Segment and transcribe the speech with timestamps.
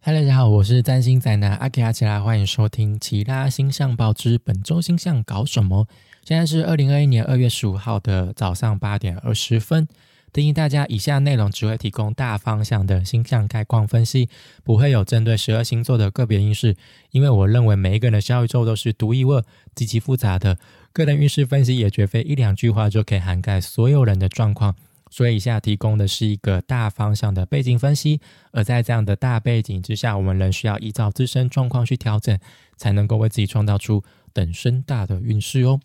[0.00, 5.88] 嗨，大家好，我是占星宅男阿奇阿奇拉，欢迎收听《奇拉星象报》之本周星象搞什么？
[6.24, 9.88] 现在是二零二一年二月十五号的早上八点二十分。
[10.32, 14.28] 提醒大家，以下内容只会提供大方向的星象概况分析，
[14.62, 16.76] 不会有针对十二星座的个别运势。
[17.10, 19.44] 因为我认为每一个人的小宇宙都是独一无二、
[19.74, 20.58] 极其复杂的，
[20.92, 24.76] 个人运势分析也绝非一两句话就可以涵盖所有人的状况。
[25.10, 28.20] 所以以下提供的是一个大方向的背景分析，
[28.52, 32.38] 而在这样的大背景之下，我们仍需要依照自身状况去调整，
[32.76, 34.02] 才能够为自己创造出
[34.32, 35.80] 等身大的运势哦。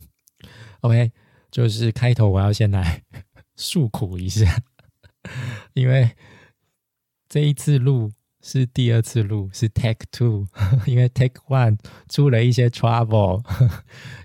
[0.80, 1.12] OK，
[1.50, 3.02] 就是开头我要先来
[3.56, 4.62] 诉苦一下，
[5.74, 6.10] 因为
[7.28, 10.46] 这一次录是第二次录，是 Take Two，
[10.86, 13.42] 因为 Take One 出了一些 trouble，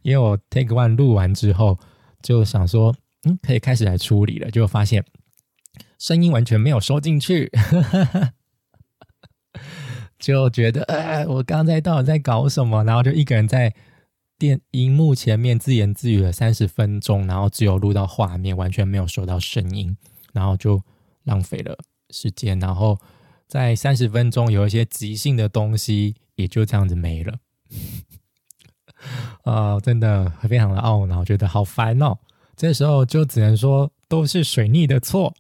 [0.02, 1.78] 因为我 Take One 录完之后
[2.22, 2.96] 就想说。
[3.24, 5.04] 嗯，可以开始来处理了，就发现
[5.98, 7.52] 声音完全没有收进去，
[10.18, 12.84] 就觉得呃，我刚才到底在搞什么？
[12.84, 13.74] 然后就一个人在
[14.38, 19.98] 电荧幕前面自言自语了三十分钟，然后只有录到画面，完全没有收到声音，
[20.32, 20.82] 然后就
[21.24, 21.78] 浪费了
[22.12, 22.58] 时间。
[22.60, 22.98] 然后
[23.48, 27.40] 在三十分钟有一些即兴的东西，也就这样子没了。
[29.44, 32.18] 啊，真的非常的懊恼，觉得好烦哦。
[32.60, 35.34] 这时候就只能说都是水逆的错。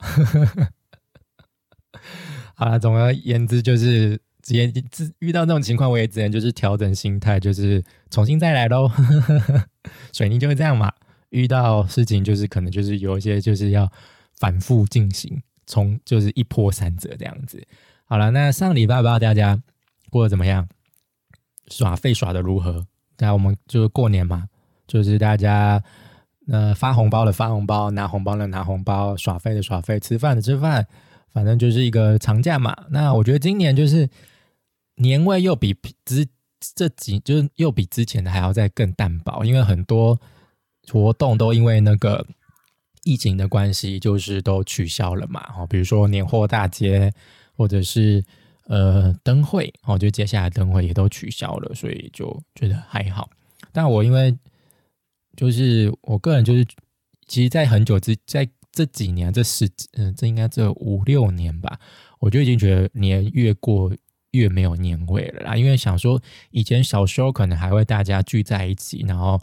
[2.56, 4.72] 好了，总而言之就是直接
[5.20, 8.90] 遇到这种情况，我也只能就是调整心态，就是重新再来喽。
[10.16, 10.94] 水逆就是这样嘛，
[11.32, 13.92] 遇到事情就是可能就是有一些就是要
[14.38, 17.62] 反复进行，从就是一波三折这样子。
[18.06, 19.62] 好了，那上礼拜不知道大家
[20.10, 20.66] 过得怎么样？
[21.68, 22.86] 耍废耍的如何？
[23.18, 24.48] 那我们就是过年嘛，
[24.88, 25.84] 就是大家。
[26.52, 30.88] 那发红包的发红包，拿红包的拿红包，耍费的耍费，吃饭的吃饭，
[31.32, 32.76] 反正就是一个长假嘛。
[32.90, 34.10] 那我觉得今年就是
[34.96, 36.28] 年味又比之
[36.76, 40.20] 这几就是又比之前的还要再更淡薄，因为很多
[40.92, 42.26] 活动都因为那个
[43.04, 45.46] 疫情的关系，就是都取消了嘛。
[45.56, 47.14] 哦，比如说年货大街，
[47.56, 48.24] 或者是
[48.66, 53.30] 呃灯会，哦，就接下来灯会也都取消了，所以就觉得还好。
[53.72, 54.36] 但我因为
[55.40, 56.66] 就是我个人就是，
[57.26, 61.80] 其实，在很久之，在这几年，这十嗯，这应该这五六年吧，
[62.20, 63.90] 我就已经觉得年越过
[64.32, 65.56] 越没有年味了啦。
[65.56, 69.40] 因为想说，以前小时候可能还会大家聚在一起，然后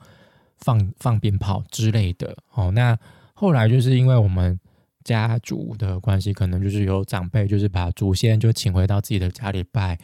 [0.59, 2.37] 放放鞭炮之类的。
[2.53, 2.95] 哦，那
[3.33, 4.61] 后来就是因为我们
[5.03, 9.99] 家族的关系，可能就是有长辈就是把祖先就请回到自己的家里拜。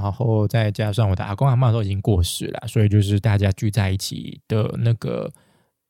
[0.00, 5.32] 然后再加上我的阿公阿妈都已经过世了，所以就是大家聚在一起的那个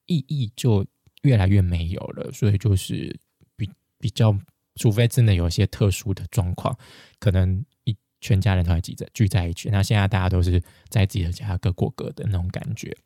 [0.07, 0.85] 意义就
[1.23, 2.31] 越来越没有了。
[2.33, 3.19] 所以就是
[3.57, 4.37] 比比较，
[4.77, 6.77] 除非真的有一些特殊的状况，
[7.19, 9.69] 可能一全家人都还聚在聚在一起。
[9.71, 12.97] 那现在大家都是在自己的家各过各的那种感觉。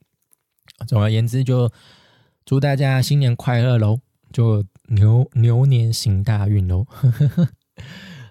[0.86, 1.72] 总而言之，就
[2.44, 4.00] 祝大家新年快乐喽！
[4.30, 6.86] 就牛牛年行大运喽！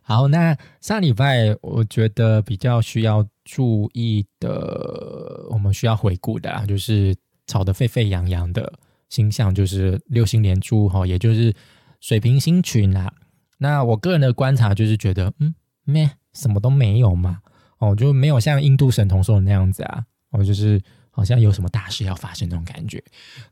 [0.09, 7.13] 好，那上礼拜我觉得比较需要注意的，我们需要回顾的，就是
[7.45, 8.71] 吵得沸沸扬扬的
[9.09, 11.53] 星象，就是六星连珠哈，也就是
[11.99, 13.13] 水平星群啦。
[13.57, 15.53] 那我个人的观察就是觉得，嗯，
[15.83, 17.41] 咩什么都没有嘛，
[17.79, 20.81] 哦，就没有像印度神童说的那样子啊，哦，就是
[21.11, 23.03] 好像有什么大事要发生那种感觉，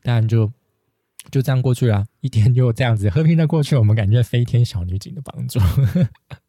[0.02, 0.50] 但就。
[1.30, 3.76] 就这样过去了，一天就这样子和平的过去。
[3.76, 5.58] 我们感觉飞天小女警的帮助，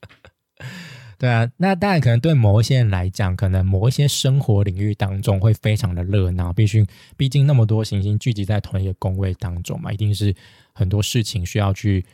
[1.17, 1.49] 对啊。
[1.57, 6.53] 那当然可能对某一些人来讲，可能某一些生活领域当中会非常的热闹。
[6.53, 6.85] 必须，
[7.15, 10.35] 毕竟那么多行星聚集在同一个宫位当中嘛，一定是
[10.73, 12.05] 很多事情需要去，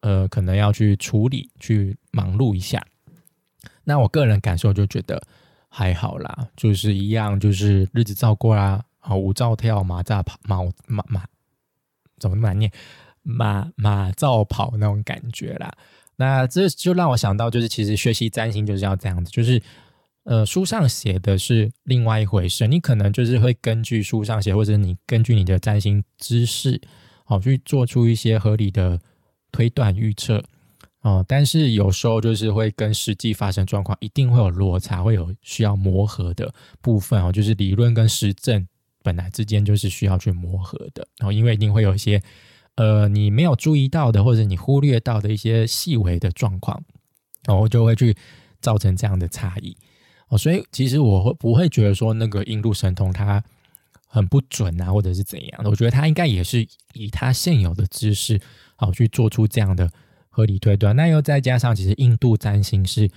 [0.00, 2.84] 呃，可能要去处理、去忙碌一下。
[3.84, 5.22] 那我个人感受就觉得
[5.68, 11.24] 还好啦，就是一样，就是日子照过啦，啊，舞照跳，马扎跑，马马马。
[12.22, 12.70] 怎么难念？
[13.24, 15.70] 马马照跑那种感觉啦。
[16.16, 19.60] 那这就让我想到，就是其实学习占星就是要这样子，就是
[20.24, 22.66] 呃，书上写的是另外一回事。
[22.66, 26.80] 你可能就是会根据书上写，或者你根据你的占星知识，
[27.24, 29.00] 好去做出一些合理的
[29.50, 30.42] 推断预测
[31.00, 31.24] 哦。
[31.26, 37.32] 但是有时候就是会跟实际发生状况一定会有落差，会有需要磨合的部分哦。
[37.32, 38.66] 就是理论跟实证。
[39.02, 42.22] 本来之间就是需要去磨合的，然后因为一定会有一些
[42.76, 46.82] 呃你没有注意到的，或者你忽略到的一些细微的状况，
[47.44, 48.16] 然后就会去
[48.60, 49.76] 造成这样的差异
[50.28, 50.38] 哦。
[50.38, 53.42] 所以其实我会不会觉得说那个印度神童他
[54.06, 55.70] 很不准啊，或者是怎样的？
[55.70, 58.40] 我觉得他应该也是以他现有的知识
[58.76, 59.90] 好去做出这样的
[60.28, 60.94] 合理推断。
[60.94, 63.10] 那又再加上其实印度占星是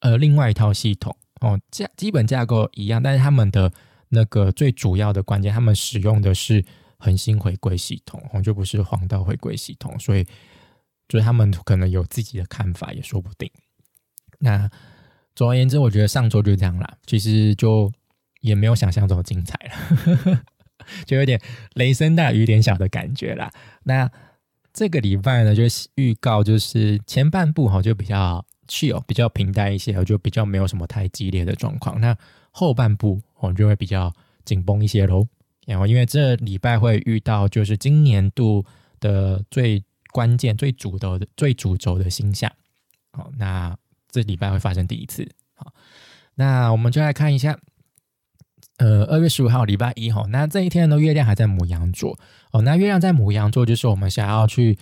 [0.00, 3.72] 呃另外一套系统哦，架基本架构一样，但是他们的
[4.10, 6.62] 那个最主要的关键，他们使用的是
[6.98, 10.24] 恒星回归系统哦，就不是黄道回归系统，所以
[11.08, 13.50] 就是他们可能有自己的看法也说不定。
[14.38, 14.70] 那
[15.34, 17.90] 总而言之，我觉得上周就这样啦，其实就
[18.40, 20.42] 也没有想象中精彩了，
[21.06, 21.40] 就有点
[21.74, 23.50] 雷声大雨点小的感觉啦。
[23.84, 24.10] 那
[24.72, 32.00] 这个礼拜呢，就是预告，就是前半部哈就比较气哦比较平淡一些，就比较没有什么太激烈的状况。
[32.00, 32.16] 那
[32.50, 34.12] 后半部我就会比较
[34.44, 35.26] 紧绷一些喽。
[35.66, 38.64] 然后因为这礼拜会遇到就是今年度
[38.98, 39.82] 的最
[40.12, 42.50] 关键、最主的、最主轴的星象。
[43.12, 43.76] 好，那
[44.10, 45.28] 这礼拜会发生第一次。
[45.54, 45.72] 好，
[46.34, 47.58] 那我们就来看一下。
[48.78, 52.18] 呃，二月十五号礼拜一哈，那这一天呢，月亮还在母羊座
[52.50, 52.62] 哦。
[52.62, 54.78] 那月亮在母羊座，就是我们想要去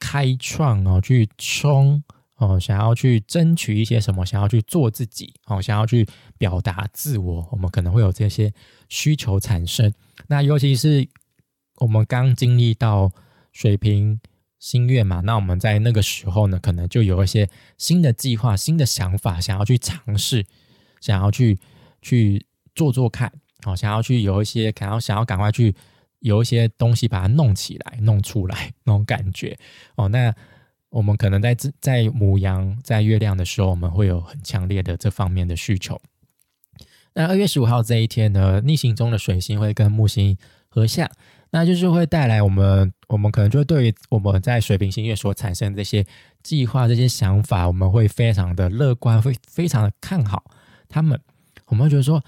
[0.00, 2.02] 开创哦，去冲
[2.36, 6.06] 哦，想要去争取一些什么，想要去做自己哦，想要去
[6.38, 8.52] 表达自我，我们可能会有这些
[8.88, 9.92] 需求产生。
[10.28, 11.08] 那尤其是
[11.76, 13.10] 我们刚经历到
[13.52, 14.20] 水瓶
[14.58, 17.48] 新月嘛，那我们在那个时候呢，可能就有一些
[17.78, 20.44] 新的计划、新的想法，想要去尝试，
[21.00, 21.58] 想要去
[22.00, 22.46] 去。
[22.76, 23.32] 做做看，
[23.64, 25.74] 哦，想要去有一些，想要想要赶快去
[26.18, 29.58] 有一些东西把它弄起来、弄出来 那种感觉，
[29.94, 30.30] 哦，那
[30.96, 36.00] 我们可能在在母羊在月亮的时候，我们会有很强烈的这方面的需求。
[37.12, 40.38] 那二月十五号这一天呢，逆行中的水星会跟木星
[40.68, 41.06] 合相，
[41.50, 46.02] 那就是会带来我们，我们可能就对于我们在水瓶星月所产生这些
[46.42, 50.44] 计划、这些想法，我们会非常的乐观，会非常的看好
[50.88, 51.20] 他们，
[51.66, 52.24] 我们会觉得说。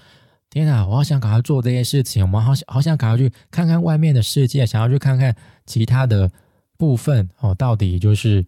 [0.51, 6.31] 天啊，我好想赶快做这些事情，我们好想好想赶快去看看外面的世界，想要去看看其他的
[6.75, 8.43] 部分哦，到底就是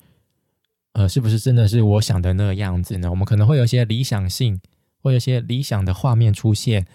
[0.94, 3.10] 呃，是不是真的是我想的那个样子呢？
[3.10, 4.60] 我们可能会有一些理想性，
[5.02, 6.86] 会有一些理想的画面出现，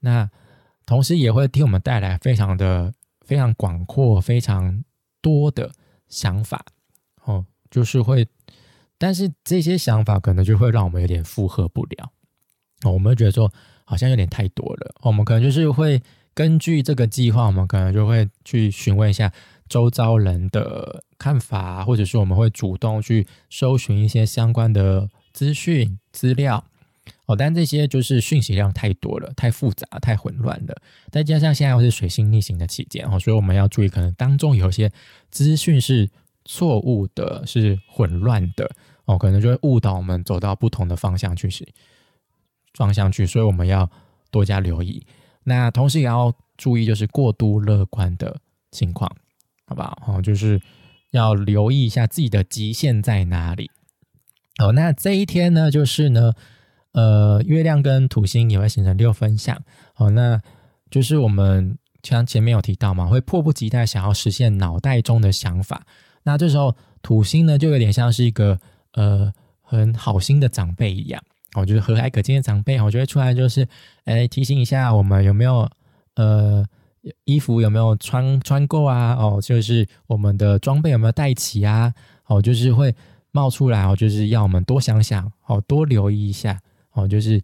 [0.00, 0.30] 那
[0.84, 2.92] 同时也会替我们带来非常的
[3.24, 4.84] 非常广阔、非常
[5.20, 5.72] 多的
[6.08, 6.64] 想法
[7.24, 8.26] 哦，就是会，
[8.98, 12.12] 但是这些想法可能就会让我们有点负荷不了
[12.84, 13.52] 哦，我们会觉得说。
[13.88, 16.02] 好像有点太多了，我们可能就是会
[16.34, 19.32] 根据这个计划，我们可能就会去询问一下
[19.68, 26.64] 周遭人的看法，或者是我们会主动去搜寻一些相关的资讯资料。
[27.26, 30.76] 哦，但这些就是讯息量太多了，太复杂，太混乱了。
[31.10, 34.90] 再加上现在又是水星逆行的期间哦，所以我们要注意，可能当中有一些
[35.30, 36.08] 资讯是
[36.44, 38.70] 错误的，是混乱的
[39.06, 41.48] 哦，可能就会误导我们走到不同的方向去。
[42.74, 43.90] 方向去，所以我们要
[44.30, 45.04] 多加留意。
[45.44, 48.38] 那同时也要注意，就是过度乐观的
[48.70, 49.10] 情况，
[49.66, 50.02] 好不好？
[50.06, 50.60] 哦，就是
[51.10, 53.70] 要留意一下自己的极限在哪里。
[54.58, 56.32] 哦，那这一天呢，就是呢，
[56.92, 59.60] 呃，月亮跟土星也会形成六分相。
[59.96, 60.40] 哦，那
[60.90, 65.84] 就是我们像前面有提到嘛，会迫不及待想要实现脑袋中的想法。
[66.22, 68.58] 那这时候土星呢，就有点像是一个
[68.92, 71.22] 呃很好心的长辈一样。
[71.54, 73.66] 我就是和蔼可亲的长辈，我觉得出来就是，
[74.04, 75.66] 哎，提醒一下我们有没有，
[76.14, 76.62] 呃，
[77.24, 79.14] 衣服有没有穿穿够啊？
[79.14, 81.92] 哦，就是我们的装备有没有带齐啊？
[82.26, 82.94] 哦，就是会
[83.30, 86.60] 冒出来哦，就是要我们多想想，哦，多留意一下，
[86.92, 87.40] 哦，就是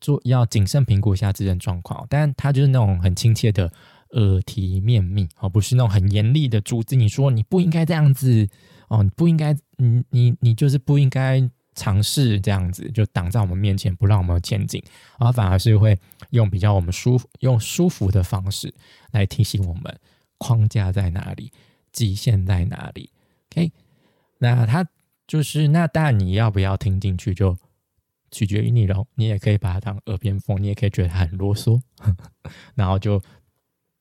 [0.00, 2.06] 做要谨慎评估一下自身状况。
[2.08, 3.72] 但他就是那种很亲切的
[4.10, 8.48] 耳提面命，哦，不是那种很严厉的阻止你说你不应该这样子，
[8.88, 11.50] 哦，你不应该，你你你就是不应该。
[11.76, 14.82] 尝试这样子就挡在我们面前，不让我们前进，
[15.18, 15.96] 而反而是会
[16.30, 18.74] 用比较我们舒服、用舒服的方式
[19.12, 20.00] 来提醒我们
[20.38, 21.52] 框架在哪里，
[21.92, 23.10] 极限在哪里。
[23.50, 23.70] OK，
[24.38, 24.88] 那他
[25.26, 27.56] 就是那，但你要不要听进去，就
[28.30, 29.06] 取决于你喽。
[29.14, 31.78] 你也可以把它当耳边风，你也可以觉得他很啰嗦，
[32.74, 33.22] 然后就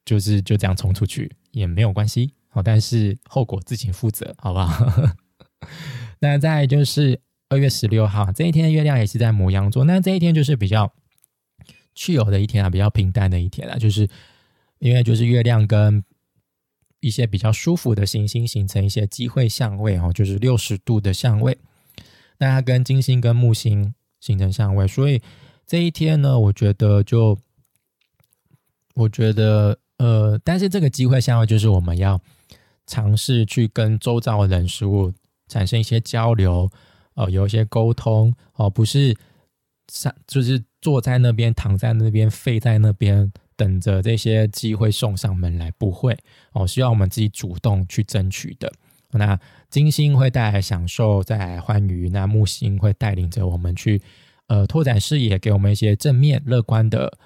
[0.06, 2.34] 就是就这样冲出去也没有关系。
[2.48, 5.16] 好，但是后果自行负责，好不好？
[6.20, 7.20] 那再就是。
[7.48, 9.84] 二月十六号这一天，月亮也是在母羊座。
[9.84, 10.92] 那这一天就是比较
[11.94, 14.10] 去有的一天啊，比较平淡的一天啊，就是
[14.80, 16.04] 因为就是月亮跟
[17.02, 21.58] 一些比较舒服的行星形成一些机会相位哦，就是六十度的相位。
[22.40, 25.22] 那它跟金星跟木星形成相位，所以
[25.68, 27.38] 这一天呢，我觉得就
[28.96, 32.20] 我觉得呃，但是这个机会相位就是我们要
[32.88, 35.14] 尝试去跟周遭的人事物
[35.48, 36.70] 产生一些交流。
[37.16, 39.18] 哦，有一些沟通哦，不是
[39.92, 46.18] 上就是坐在那边、躺在那边、废在那边，等着这些机会送上门来，不会
[46.52, 48.72] 哦，需要我们自己主动去争取的。
[49.12, 54.02] 那金星会带来享受，带来欢愉；那木星会带领着我们去
[54.48, 57.18] 呃拓展视野，给我们一些正面乐观的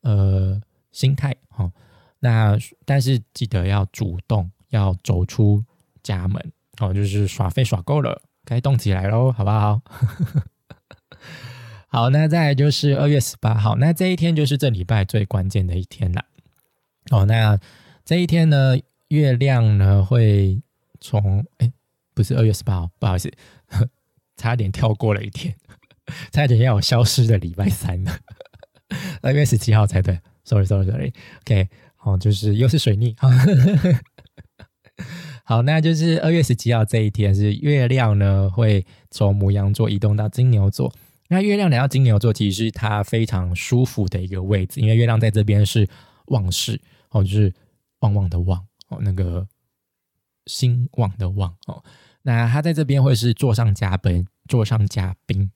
[0.00, 0.58] 呃
[0.90, 1.36] 心态。
[1.50, 1.70] 好，
[2.20, 5.62] 那但是记得要主动，要走出
[6.02, 6.52] 家门。
[6.78, 9.80] 哦，就是耍废耍够了，该动起来喽，好不好？
[11.88, 16.24] 好，那再来就是二月十八号，那这一天就是这礼拜最关键的一天了。
[17.10, 17.58] 哦，那
[18.04, 18.76] 这一天呢，
[19.08, 20.60] 月亮呢会
[21.00, 21.72] 从哎，
[22.12, 23.30] 不是二月十八号，不好意思，
[24.36, 25.54] 差点跳过了一天，
[26.32, 28.18] 差点要消失的礼拜三了，
[29.22, 33.14] 二月十七号才对，sorry，sorry，sorry，OK，好，就是又是水逆，
[35.44, 35.62] 好。
[35.62, 40.92] 那就是二月十七号这一天是月亮呢会从母羊座移动到金牛座。
[41.28, 45.88] 那月亮来到金牛座，其实是它非常舒服的一个位置，因为月亮在这边是
[46.26, 47.52] 旺势哦，就是
[48.00, 49.46] 旺旺的旺哦，那个
[50.46, 51.82] 兴旺的旺哦。
[52.22, 55.50] 那它在这边会是座上加宾，座上加宾。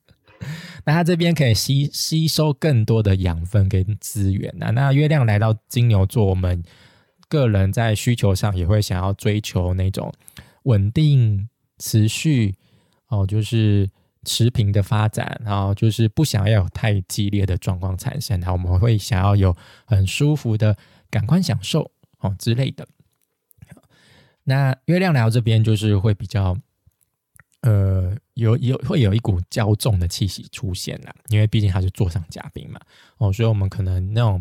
[0.84, 4.70] 那它这边可以吸吸收更多的养分跟资源啊。
[4.70, 6.62] 那月亮来到金牛座，我们。
[7.34, 10.12] 个人在需求上也会想要追求那种
[10.62, 11.48] 稳定、
[11.78, 12.54] 持续
[13.08, 13.90] 哦，就是
[14.24, 20.76] 持平的发展，然后就是不想要有太激烈的状况产生，然后我们会想要有很舒服的
[21.10, 22.86] 感官享受哦之类的。
[24.44, 26.56] 那月亮来到这边就是会比较，
[27.62, 32.80] 呃，有有会有一股骄纵的气息出现啦，因为毕竟他是座上嘉宾嘛
[33.18, 34.40] 哦，所以我们可能那种。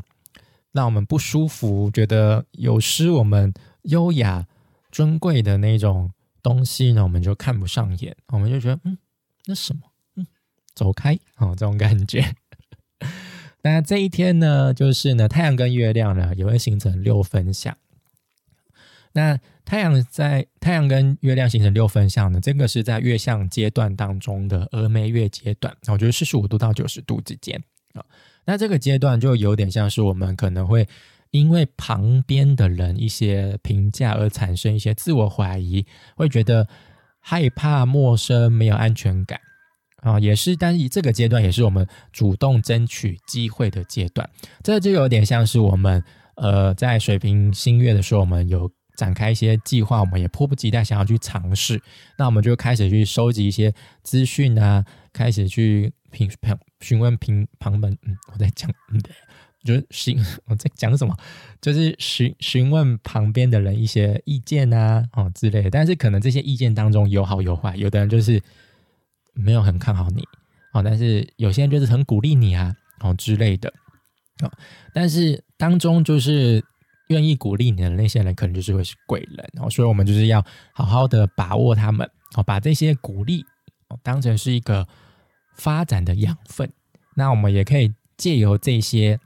[0.74, 3.54] 让我们不舒服，觉得有失我们
[3.84, 4.46] 优雅
[4.92, 6.12] 尊贵的那种
[6.42, 8.98] 东西呢，我们就看不上眼，我们就觉得嗯，
[9.46, 9.82] 那什么，
[10.16, 10.28] 嗯，
[10.76, 12.36] 走开哦，这种感觉。
[13.64, 17.78] 那这一天呢，就是呢，太阳跟月亮呢也会形成六分相。
[19.14, 27.64] 那太阳在太阳跟月亮形成六分相呢，这个是在月相阶段当中的峨眉月阶段，我觉得四十五度到九十度之间
[27.94, 28.04] 啊。
[28.46, 30.88] 那这个阶段就有点像是我们可能会
[31.32, 35.86] 因为旁边的人一些评价而产生一些自我怀疑，
[36.16, 36.68] 会觉得
[37.20, 39.40] 害怕、陌生、没有安全感
[40.02, 40.56] 啊，也是。
[40.56, 44.30] 但是这个阶段也是我们主动争取机会的阶段。
[44.62, 46.04] 这就有点像是我们
[46.36, 51.82] 呃在水平新月的时候，我们有展开一些计划，我们也迫不及待想要去尝试。
[52.18, 53.74] 那我们就开始去收集一些
[54.04, 55.94] 资讯啊，开始去。
[56.14, 59.02] 评评询问评旁门，嗯，我在讲，嗯，
[59.64, 61.18] 就是询 我在讲什么，
[61.60, 65.70] 就是询询问旁边的人一些意见啊，哦之类的。
[65.72, 68.42] 但是可能这些意见当中有好有坏，有的人就是
[69.34, 70.24] 没有很看好你，
[70.74, 73.74] 哦，但是有些人就是很鼓励你啊，哦之类的，
[74.44, 74.52] 哦，
[74.94, 76.64] 但是当中就是
[77.08, 83.44] 愿意鼓励你的那些人，可能就是会是贵人，哦，所以我们就是要好好的把握他们，哦，把这些鼓励
[83.88, 84.88] 哦当成是一个。
[85.54, 86.72] 发展的养分，
[87.16, 89.20] 那我们也可以借由这些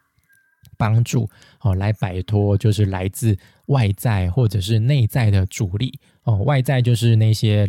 [0.77, 1.29] 帮助
[1.61, 6.37] 哦，来摆脱就是来自外在或者是内在的阻力哦。
[6.43, 7.67] 外在就是那些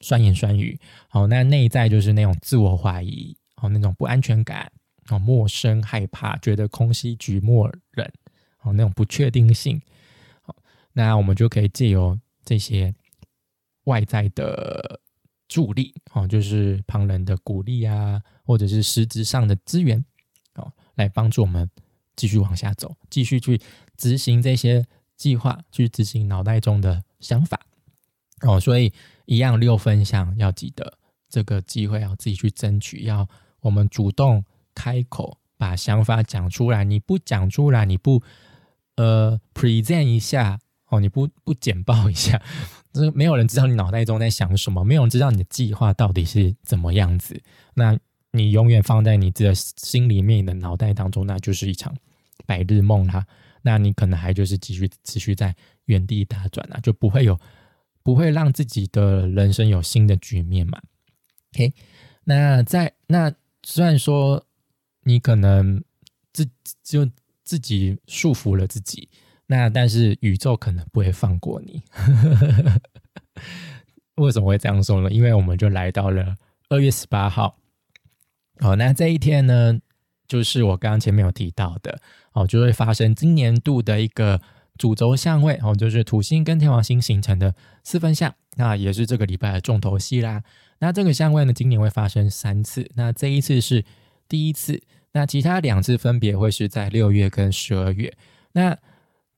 [0.00, 0.78] 酸言酸语
[1.12, 4.70] 哦，那内在就是那种自我怀疑哦，那种不安全感
[5.08, 8.10] 哦，陌生害怕，觉得空虚寂寞冷
[8.62, 9.80] 哦，那种不确定性。
[10.42, 10.56] 好，
[10.92, 12.94] 那我们就可以借由这些
[13.84, 15.00] 外在的。
[15.50, 20.02] 助力哦，就是旁人的鼓励啊，或者是实质上的资源
[20.54, 21.68] 哦，来帮助我们
[22.14, 23.60] 继续往下走，继续去
[23.96, 27.60] 执行这些计划，去执行脑袋中的想法
[28.42, 28.60] 哦。
[28.60, 28.92] 所以
[29.26, 33.28] 一样六分项要记得，这个机会要自己去争取，要
[33.60, 36.84] 我们主动开口把想法讲出来。
[36.84, 38.22] 你不讲出来，你不
[38.94, 42.40] 呃 present 一下哦，你不不简报一下。
[42.92, 47.40] 就是没有人知道你脑袋中在想什么，没有人知道你的计划到底是怎么样子。
[47.74, 47.96] 那
[48.32, 51.94] 你永远放在你的心里面你的脑袋当中，那就是一场
[52.46, 53.26] 白日梦啦。
[53.62, 55.54] 那你可能还就是继续持续在
[55.84, 57.38] 原地打转啊，就不会有
[58.02, 60.80] 不会让自己的人生有新的局面嘛。
[61.54, 61.72] OK，
[62.24, 63.32] 那在那
[63.62, 64.44] 虽然说
[65.02, 65.82] 你可能
[66.32, 66.48] 自
[66.82, 67.08] 就
[67.44, 69.08] 自己束缚了自己。
[69.52, 71.82] 那但是宇宙可能不会放过你，
[74.14, 75.10] 为什么会这样说呢？
[75.10, 76.36] 因为我们就来到了
[76.68, 77.56] 二月十八号，
[78.60, 79.80] 哦，那这一天呢，
[80.28, 82.00] 就是我刚刚前面有提到的，
[82.32, 84.40] 哦，就会发生今年度的一个
[84.78, 87.52] 主轴相位，哦，就是土星跟天王星形成的
[87.82, 90.44] 四分相，那也是这个礼拜的重头戏啦。
[90.78, 93.84] 那这个相位呢，今年会发生三次，那这一次是
[94.28, 94.80] 第一次，
[95.10, 98.16] 那其他两次分别会是在六月跟十二月，
[98.52, 98.78] 那。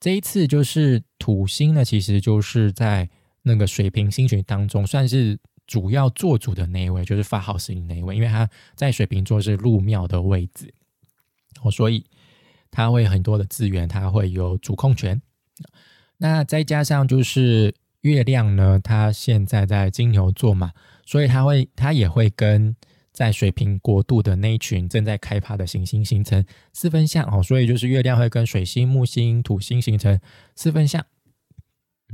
[0.02, 3.08] 这一次就是土星呢，其实就是在
[3.42, 10.74] 那个水平星群当中，算是主要做主的那一位，就是发号施令那一位，因为他在水瓶座是入庙的位置，
[11.62, 12.04] 哦，所以
[12.68, 15.22] 他会很多的资源，他会有主控权。
[16.16, 20.72] 那再加上就是月亮呢，它现在在金牛座嘛，
[21.06, 22.74] 所以他会，他也会跟
[23.12, 30.18] 在水瓶国度的那一群正在开发的行星形成四分相哦，所以就是月亮会跟水星、木星、土星形成
[30.56, 31.04] 四分相。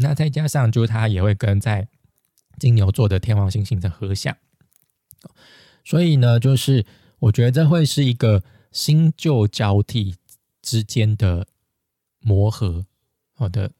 [0.00, 1.88] 那再加上，就是它也会跟在
[2.58, 4.36] 金牛座的天王星形成合相，
[5.84, 6.84] 所以呢，就是
[7.20, 10.16] 我觉得这会是一个新旧交替
[10.60, 11.46] 之间的
[12.20, 12.86] 磨合，
[13.34, 13.72] 好的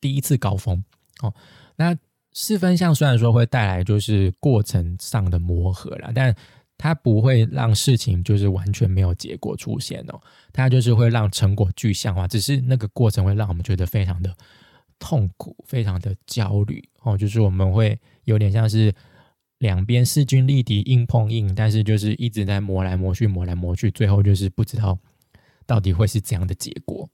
[0.00, 0.84] 第一次高峰
[1.20, 1.34] 哦。
[1.76, 1.96] 那
[2.38, 6.32] 四分相虽然说会带来就是过程上的磨合啦，但
[6.76, 10.20] 它不会让事情就是完全没有结果出现哦，
[10.52, 14.32] 它就是会让成果具象化，只是那个过程会让我们觉得非常的。
[15.00, 18.92] 痛苦，非常的焦虑哦，就是我们会有点像是
[19.58, 24.98] 两边势均力敌，硬碰硬，但是就是一直在磨来磨去，磨来磨去，最后就是不知道
[25.66, 27.08] 到底会是怎样的结果，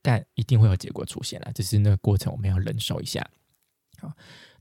[0.00, 3.22] 但一定会有结果出现了，只是那个过程我们要忍受一下。
[4.00, 4.10] 好，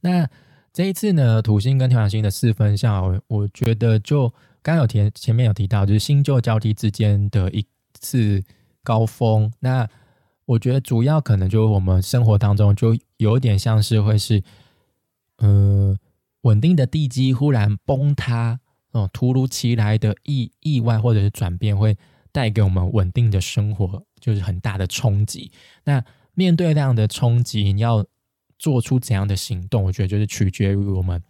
[0.05, 0.29] 那
[0.71, 4.31] 这一次呢，土星跟天王星的四分相，我觉得就
[4.61, 8.43] 刚有提前面有提到，就是新旧交替之间的一次
[8.83, 9.89] 高峰，那。
[10.47, 14.43] 我觉得主要可能就是我们生活当中就有点像是会是，
[15.37, 15.97] 呃，
[16.41, 18.59] 稳定的地基忽然崩塌，
[18.91, 21.97] 哦，突如其来的意意外或者是转变会
[22.31, 25.51] 带给我们稳定的生活就是很大的冲击。
[25.83, 28.05] 那面对这样的冲击，你要
[28.57, 29.83] 做出怎样的行动？
[29.83, 31.21] 我觉得就是取决于我们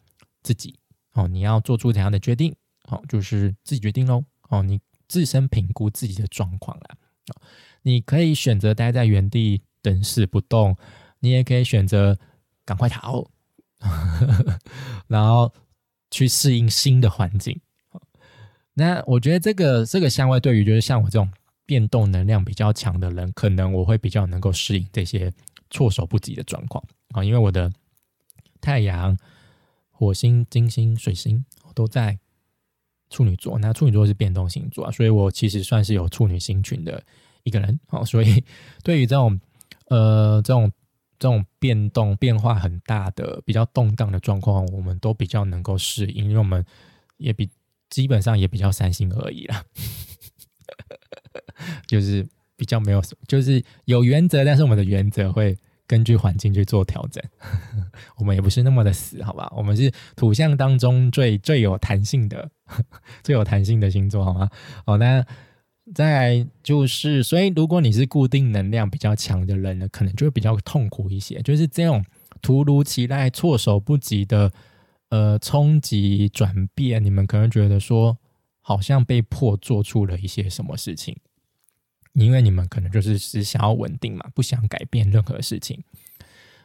[0.44, 0.78] 自己
[1.14, 2.56] 哦，你要做出怎样的决定？
[2.90, 4.24] 哦，就是自己决定喽。
[4.50, 6.98] 哦，你自身评估自己的状况啦。
[7.82, 10.76] 你可以选择待在原地等死不动，
[11.20, 12.18] 你也可以选择
[12.64, 13.28] 赶快逃，
[15.08, 15.52] 然后
[16.12, 17.60] 去适应新的环境。
[18.74, 21.32] 那我觉得这个这个相位对于就是像我这种
[21.66, 25.32] 变动能量比较强的人，可能我会比较能够适应这些
[25.70, 27.72] 措手不及的状况啊，因为我的
[28.62, 29.18] 太阳、
[29.90, 32.20] 火星、金星、水星都在
[33.10, 37.04] 处女座，那处女座是变动星座啊，所以我其实算是有处女星群的。
[37.48, 38.44] 一个人哦，所以
[38.84, 39.40] 对于这种
[39.90, 40.72] 呃这种
[41.20, 46.66] 这种变动变化很大的比较动荡的状况，我们都比较能够适应，因为我们
[47.18, 47.48] 也比
[47.88, 49.64] 基本上也比较三心而已啦，
[51.86, 57.24] 就是比较没有就是有原则，但是我们的原则会根据环境去做调整，
[58.18, 59.52] 我们也不是那么的死，好吧？
[59.56, 62.50] 我们是土象当中最最有弹性的
[63.24, 64.50] 最有弹性的星座，好吗？
[64.86, 65.26] 好，那。
[65.94, 71.40] 再就是，所以如果你是固定能量比较强的人呢，可能就会比较痛苦一些。
[71.44, 72.04] 就是这种
[72.42, 74.52] 突如其来、措手不及的
[75.10, 78.18] 呃冲击转变，你们可能觉得说
[78.62, 81.16] 好像被迫做出了一些什么事情，
[82.16, 85.84] 因为你们可能就是只想要稳定嘛，不想改变任何事情。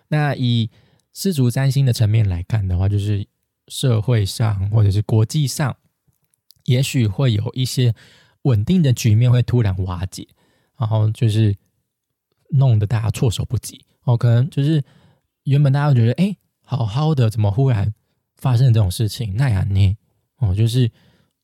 [0.09, 0.71] 那以
[1.13, 3.27] 世足占星的层面来看的话，就是
[3.69, 5.77] 社会上或者是国际上，
[6.65, 7.95] 也许会有一些。
[8.45, 10.27] 稳定的局面会突然瓦解，
[10.79, 11.55] 然后就是
[12.53, 13.85] 弄得大家措手不及。
[14.05, 14.83] 哦，可能就是
[15.45, 16.35] 原本大家都觉得哎，
[16.65, 17.93] 好好的，怎么忽然
[18.37, 19.37] 发生这种事情？
[19.37, 19.95] 那样呢？
[20.39, 20.91] 哦，就是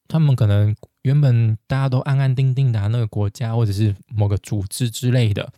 [0.09, 0.75] 他们可能
[1.07, 5.53] 原本大家都安安定定的那个国家或者是某个组织之类的，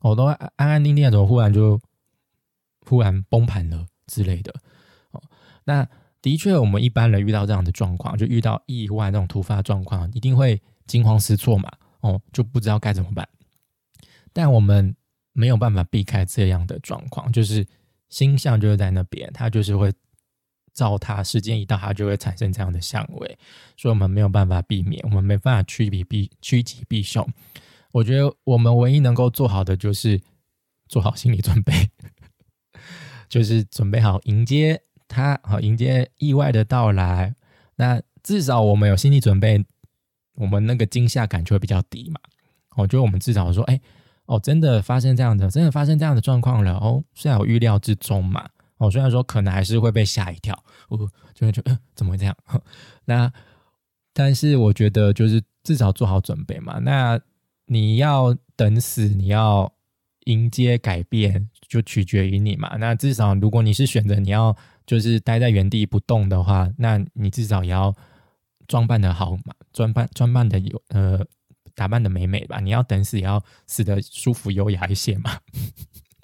[0.00, 1.78] 哦，都安安定定的，怎么忽然就
[2.86, 4.52] 忽然崩盘了之类的？
[5.10, 5.22] 哦，
[5.64, 5.86] 那
[6.22, 10.60] 的确，我们一般人遇到这样的状况，就遇到意外那种突发状况，一定会。
[10.86, 13.26] 惊慌失措嘛，哦，就不知道该怎么办。
[14.34, 14.94] 但我们
[15.32, 17.66] 没有办法避开这样的状况，就是
[18.10, 19.90] 星象就是在那边，它就是会
[20.74, 23.38] 照它时间一到，它就会产生这样的相位，
[23.76, 27.26] 所以我们没有办法避免，我们没办法趋避避趋吉避凶。
[27.92, 30.20] 我觉得我们唯一能够做好的就是
[30.88, 31.72] 做好心理准备，
[33.30, 37.34] 就是准备好迎接它，好迎接意外的到来。
[37.76, 39.64] 那至少我们有心理准备。
[40.36, 42.18] 我们那个惊吓感就会比较低嘛，
[42.74, 43.80] 我觉得我们至少说，哎，
[44.26, 50.54] 哦，真的发生这样的，真的发生这样的状况了，哦，虽然有预料之中嘛，哦，虽然说可能还是会被吓一跳，
[50.88, 50.98] 哦，
[51.34, 52.36] 就会觉得怎么会这样？
[53.06, 53.32] 那
[54.12, 56.78] 但是我觉得就是至少做好准备嘛。
[56.80, 57.20] 那
[57.66, 59.72] 你要等死，你要
[60.26, 62.76] 迎接改变，就取决于你嘛。
[62.76, 64.56] 那至少如果你是选择你要
[64.86, 67.94] 就是待在原地不动的话，那你至少也要。
[68.66, 71.22] 装扮的好嘛，装扮装扮的有呃，
[71.74, 72.60] 打扮的美美吧。
[72.60, 75.38] 你要等死也要死的舒服优雅一些嘛，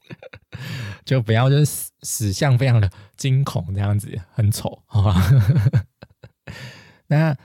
[1.05, 5.15] 就不要就是死相非常的惊恐，这样子很丑，好吧？
[7.07, 7.37] 那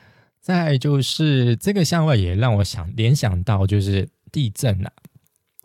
[0.42, 4.92] 再就是这个相位也让我想联想到就是地震啊，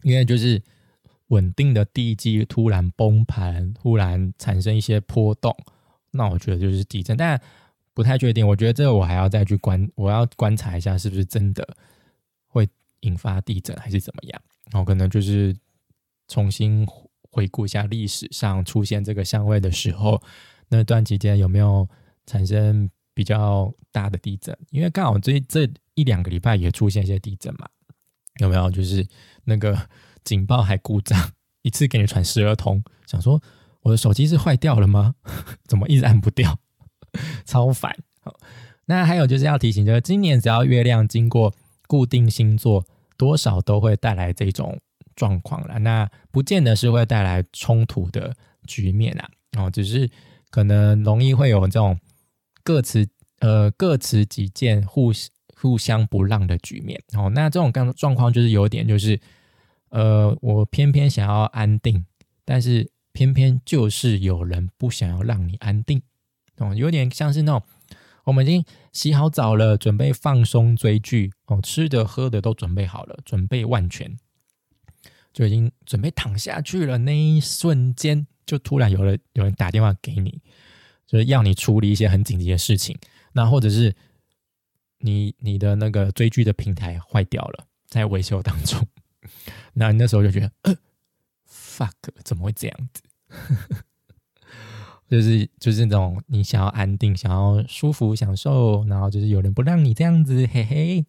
[0.03, 0.63] 因为就是
[1.29, 5.57] 稳定的地基突然崩盘，突然产生一些波动，
[6.11, 7.41] 那我觉得就是地震，但
[7.95, 8.47] 不太确定。
[8.47, 11.67] 我觉得这个我还要再去观，我要观察一下是不是真的
[12.47, 12.69] 会
[13.01, 14.43] 引发地震，还是怎么样。
[14.71, 15.57] 然后可能就是
[16.29, 16.87] 重新。
[17.31, 20.21] 回顾一下历史上出现这个相位的时候，
[20.69, 21.89] 那段期间有没有
[22.27, 24.57] 产生比较大的地震？
[24.71, 27.69] 因为刚好这这一两个礼拜也出现一些地震嘛，
[28.41, 28.71] 有没有？
[28.71, 29.07] 就是
[29.45, 29.89] 那个
[30.25, 33.41] 警报还故障，一次给你传十二通，想说
[33.83, 35.15] 我的手机是坏掉了吗？
[35.67, 36.59] 怎么一直按不掉？
[37.45, 37.97] 超烦！
[38.87, 41.55] 那还有就是要提醒，就是今年只要月亮经过
[41.87, 42.85] 固定星座，
[43.17, 44.81] 多少都会带来这种。
[45.17, 48.35] 状况了，那不见得是会带来冲突的
[48.67, 50.11] 局面啦，哦，只是
[50.51, 51.99] 可能容易会有这种
[52.63, 53.09] 各持
[53.41, 55.13] 呃各持己见、互
[55.57, 57.03] 互相不让的局面。
[57.15, 59.21] 哦，那这种刚状况就是有点就是
[59.91, 62.05] 呃，我偏偏想要安定，
[62.45, 66.01] 但是偏偏就是有人不想要让你安定，
[66.59, 67.63] 哦，有点像是那种
[68.25, 74.17] 我们已经洗好澡了，准备放松追剧，哦，吃的喝的都准备好了，准备万全。
[75.33, 80.41] 就已经准备躺下去了，那一瞬间就突然有了有人打电话给你，
[81.07, 82.99] 就是要你处理一些很紧急的事情。
[83.33, 83.95] 那或者是
[84.99, 88.87] 你你的那个追剧的平台坏掉了，在维修当中，
[89.75, 90.77] 那那时候就觉得呃
[91.49, 91.93] ，fuck，
[92.25, 93.03] 怎么会这样子？
[95.09, 101.07] 就是就是那种你想要安定、想要舒服、享受，然后就是有人不让你这样子，嘿嘿。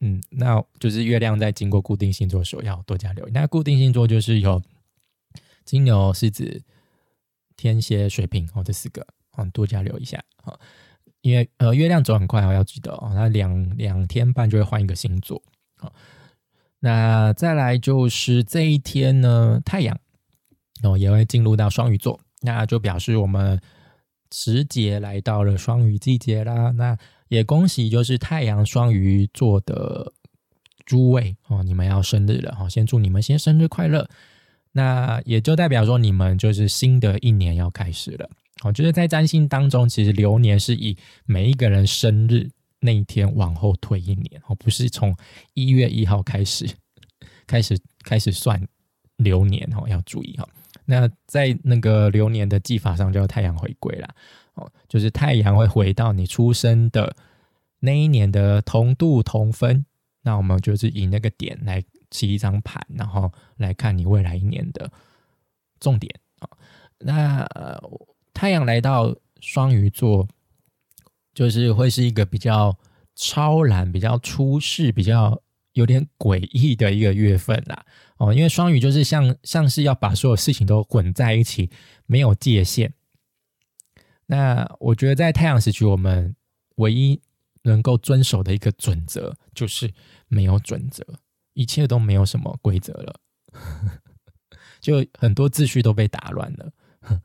[0.00, 3.30] 嗯，那就是月亮在经过固定星座的时候要多加留意。
[3.32, 4.60] 那固定星座就是有
[5.64, 6.62] 金牛、狮子、
[7.56, 10.58] 天蝎、水瓶哦，这四个哦，多加留意一下啊。
[11.22, 15.42] 因为呃，月亮走很快哦，要记得哦，它两两天半就会换一个星座
[15.76, 15.90] 啊。
[16.80, 19.98] 那再来就是这一天呢，太阳
[20.82, 23.58] 哦也会进入到双鱼座，那就表示我们
[24.30, 26.72] 时节来到了双鱼季节啦。
[26.72, 30.12] 那也恭喜，就是太阳双鱼座的
[30.84, 34.08] 诸位哦，你们要生日了哦，先祝你们先生日快乐。
[34.72, 38.28] 那也就代表说，你们就是新的一年要开始了。
[38.62, 45.16] 哦，就是在占星当中，其实流年是以每一个人生日那一天往后推一年哦，不是从
[45.54, 46.68] 一月一号开始
[47.46, 48.60] 开始开始算
[49.16, 50.48] 流年哦，要注意哈。
[50.84, 54.14] 那在那个流年的技法上，叫太阳回归了。
[54.54, 57.14] 哦，就是太阳会回到你出生的
[57.80, 59.84] 那一年的同度同分，
[60.22, 64.90] 那我们就是以那个点来起一张盘，然后来看你未来一年的
[65.80, 66.48] 重点啊。
[66.98, 67.46] 那
[68.32, 70.26] 太阳来到双鱼座，
[71.34, 72.78] 就是会是一个比较
[73.14, 77.84] 超然、比较出世、比较有点诡异的一个月份啦。
[78.16, 81.68] 哦，因为双鱼就是像像是要把所有事情都混在一起，
[82.06, 82.94] 没有界限。
[84.26, 86.34] 那我觉得在太阳时区，我们
[86.76, 87.20] 唯一
[87.62, 89.92] 能够遵守的一个准则就是
[90.28, 91.04] 没有准则，
[91.52, 93.20] 一切都没有什么规则了，
[94.80, 96.72] 就很多秩序都被打乱了。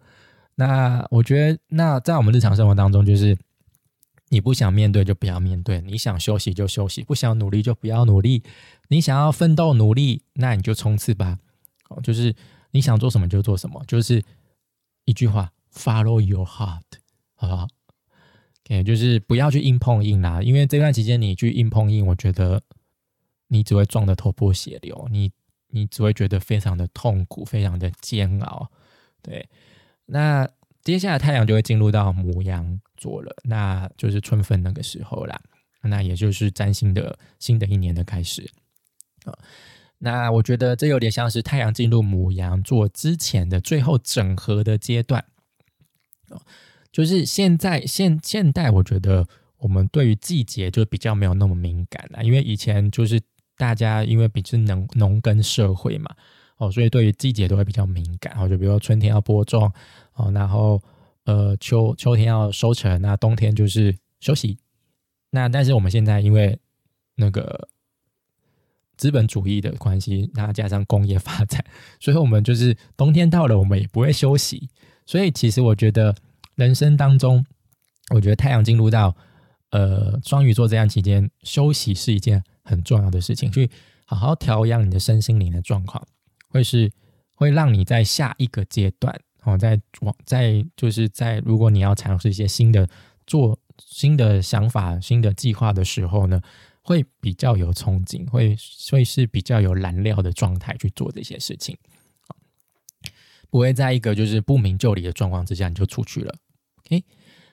[0.56, 3.38] 那我觉得，那在我们日常生活当中，就是
[4.28, 8.44] 你不想面对就不要面对，你想休息就休息，不想努力就不要努力，
[8.90, 11.40] 你想要奋斗努力，那你就冲刺吧。
[11.88, 12.36] 哦，就是
[12.72, 14.22] 你想做什么就做什么，就是
[15.06, 15.52] 一句话。
[15.74, 16.82] Follow your heart，
[17.36, 17.68] 好不好
[18.66, 22.62] ？OK，就是不要去硬碰硬啦，因为这段期间你去硬碰硬，我觉得
[23.48, 25.32] 你只会撞得头破血流，你
[25.68, 28.70] 你只会觉得非常的痛苦，非常的煎熬。
[29.22, 29.48] 对，
[30.08, 30.50] 那
[30.84, 35.40] 接下来太阳就会进入到母羊座了，那就是春分那个时候啦，
[35.84, 38.50] 那也就是占星的新的一年的开始
[39.26, 39.38] 啊。
[40.00, 45.24] 那我觉得这有点像是太阳进入母羊座之前的最后整合的阶段。
[46.92, 53.22] 就是现在现现代，我觉得我们对于季节就比较没有那么敏感了，因为以前就是
[53.58, 56.10] 大家因为比较农农耕社会嘛，
[56.58, 58.34] 哦，所以对于季节都会比较敏感。
[58.38, 59.72] 哦，就比如说春天要播种，
[60.14, 60.82] 哦，然后
[61.26, 64.58] 呃秋秋天要收成，那冬天就是休息。
[65.30, 66.58] 那但是我们现在因为
[67.16, 67.68] 那个
[68.98, 71.64] 资本主义的关系，那加上工业发展，
[72.00, 74.70] 所以我们就是冬天到了，我们也不会休息。
[75.10, 76.16] 所以，其实我觉得
[76.54, 77.44] 人生当中，
[78.14, 79.18] 我觉得太阳进入到
[79.72, 83.68] 呃双鱼座这样期间，休息是一件很重要的事情，去
[84.06, 86.08] 好好调养你的身心灵的状况，
[86.50, 86.92] 会是
[87.34, 92.88] 会让你在下一个阶段哦，在往在就是在如果你要尝试一些新的
[93.26, 96.40] 做新的想法、新的计划的时候呢，
[96.84, 98.56] 会比较有憧憬，会
[98.92, 101.76] 会是比较有燃料的状态去做这些事情，
[103.50, 106.36] 不会在一个就是不明就里的状况之下你就出去了。
[106.86, 107.04] OK，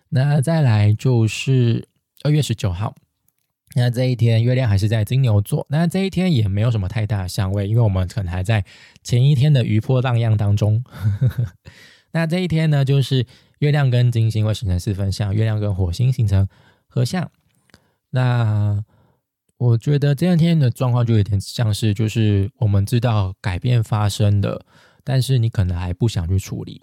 [0.09, 1.89] 那再来就是
[2.23, 2.95] 二月十九号。
[3.75, 8.65] 那这一天月亮还是在金牛座，那这一天也没有什么太大的相位，因为我们可能还在
[9.03, 10.83] 前一天的余波荡漾当中。
[12.13, 13.27] 那这一天呢，就是
[13.59, 16.49] 月亮跟金星会形成四分相，月亮跟火星形成
[16.87, 17.31] 合相。
[18.11, 18.83] 那
[19.59, 24.65] 我觉得这一天的状况就有点像是，就是我们知道改变发生的，
[25.07, 26.83] 但是你可能还不想去处理，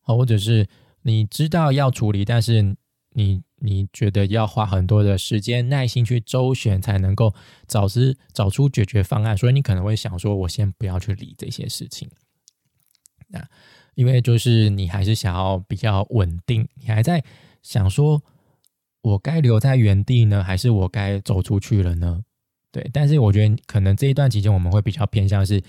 [0.00, 0.66] 或者是
[1.02, 2.76] 你知道要处理，但是
[3.10, 3.42] 你。
[3.60, 7.34] 你觉得要花很多的时间、耐心去周旋，才能够
[7.66, 8.00] 找出
[8.34, 9.34] 找出解决方案。
[9.34, 12.10] 所以你可能会想说：“我先不要去理这些事情。”
[13.28, 13.42] 那
[13.94, 17.24] 因为就是你还是想要比较稳定，你还在
[17.62, 18.22] 想说
[19.00, 22.20] ：“我该留在原地呢，还是我该走出去了呢？”
[22.70, 22.90] 对。
[22.92, 25.62] 但是我觉得可能这一段期间，我们会比较偏向是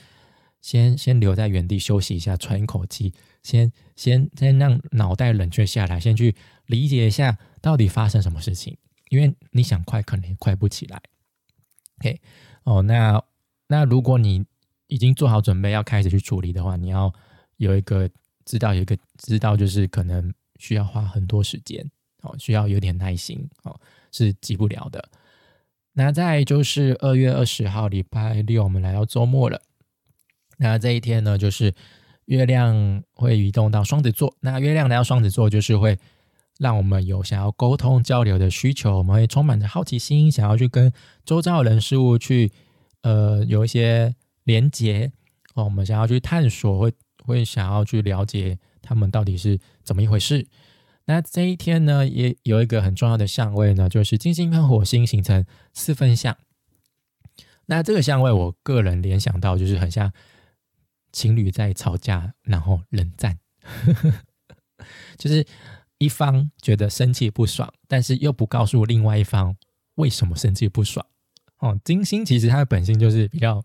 [0.66, 7.38] 先先留在原地休息一下，喘一口气，先先先让脑袋冷却下来，先去理解一下。
[7.62, 8.76] 到底发生什么事情？
[9.12, 11.00] 因为你想快，可能也快不起来。
[12.00, 12.20] OK，
[12.64, 13.24] 哦，那
[13.68, 14.44] 那如果你
[14.88, 17.14] 已经做好准备要开始去处理的话，你要
[17.58, 18.10] 有一个
[18.44, 21.88] 知道，有一个知道，就是可能需要花很多时间
[22.24, 23.80] 哦，需要有点耐心哦，
[24.12, 25.12] 是急不了的。
[25.94, 29.62] 那再就是二月二十号礼拜六，我们来到周末了。
[30.58, 31.74] 那这一天呢，就是
[32.26, 34.36] 月亮会移动到双子座。
[34.42, 35.98] 那月亮来到双子座，就是会。
[36.58, 40.90] 让我们有想要沟通交流的需求，我们会充满着好奇心，想要去跟
[41.26, 42.50] 周遭的人事物去
[43.02, 44.16] 呃有一些
[44.46, 45.12] 连接
[45.56, 46.94] 哦，我们想要去探索，会
[47.26, 50.48] 会想要去了解他们到底是怎么一回事。
[51.04, 56.38] 那这一天呢，也有一个很重要的相位呢，就是金星跟火星形成四分相。
[57.66, 60.14] 那这个相位，我个人联想到就是很像
[61.16, 63.40] 情侣在吵架，然后冷战，
[65.18, 65.46] 就是。
[65.98, 69.56] 一方觉得生气不爽，但是又不告诉另外一方
[69.96, 71.04] 为什么生气不爽。
[71.60, 73.64] 哦，金星其实它的本性就是比较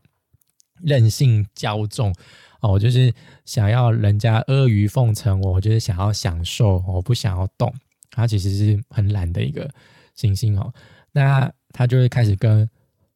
[0.81, 2.15] 任性骄纵
[2.61, 3.13] 哦，就是
[3.45, 7.75] 想要人家阿谀奉承我，就是想要享受，我不想要动。
[8.13, 9.69] 它其实是很懒的一个
[10.15, 10.73] 行星哦。
[11.11, 12.71] 那他就会开始跟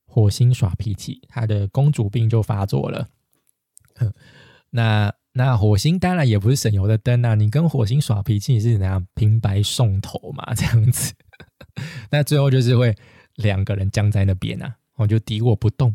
[0.04, 3.08] 火星耍脾气，他的公主病就发作了。
[3.94, 4.12] 哼
[4.70, 5.12] 那。
[5.36, 7.34] 那火星当然也不是省油的灯啊！
[7.34, 10.54] 你跟火星耍脾气是怎样平白送头嘛？
[10.54, 11.12] 这样子，
[12.08, 12.94] 那最后就是会
[13.34, 15.92] 两个人僵在那边啊，我就敌我不动。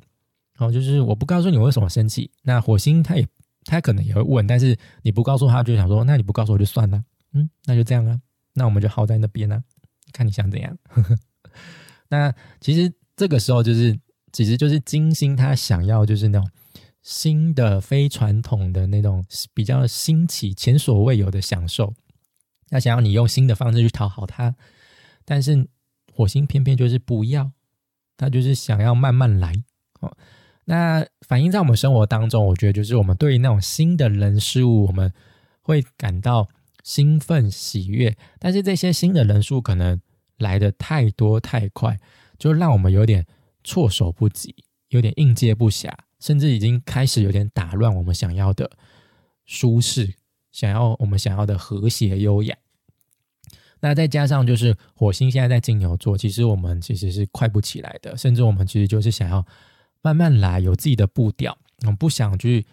[0.57, 3.25] 然后就是我不告诉你为什么生气，那火星他也
[3.63, 8.19] 他可能也会问，但是你不告诉他，就想说那你不告诉我就算了，嗯，那就这样啊，
[8.55, 9.63] 那我们就耗在那边啊，
[10.11, 10.77] 看你想怎样。
[12.09, 13.97] 那其实这个时候就是，
[14.33, 16.49] 其实就是金星他想要就是那种。
[17.01, 21.93] 新的非传统的那种比较新奇、前所未有的享受，
[22.67, 24.55] 他想要你用新的方式去讨好他，
[25.25, 25.67] 但是
[26.13, 27.51] 火星偏偏就是不要，
[28.17, 29.53] 他就是想要慢慢来
[30.01, 30.15] 哦。
[30.65, 35.11] 那反映在我们生活当中，我觉得就是我们对于那种新的人事物，我们
[35.61, 36.47] 会感到
[36.83, 39.99] 兴奋喜悦，但是这些新的人数可能
[40.37, 41.97] 来的太多太快，
[42.37, 43.25] 就让我们有点
[43.63, 44.53] 措手不及，
[44.89, 45.91] 有点应接不暇。
[46.19, 48.69] 甚至已经开始有点打乱我们想要的
[49.45, 50.15] 舒适，
[50.51, 52.57] 想要我们想要的和谐优雅。
[53.79, 59.45] 那再加上就是火星现在在金牛座，其实我们其实是快不起来的，甚至我们其实就是想要
[60.01, 62.65] 慢慢来，有自己的步调，我们不想去